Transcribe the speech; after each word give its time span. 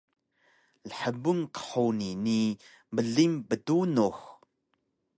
lhbun 0.91 1.39
qhuni 1.57 2.11
ni 2.25 2.39
bling 2.95 3.33
btunux 3.47 4.19